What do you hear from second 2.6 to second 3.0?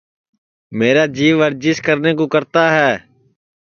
ہے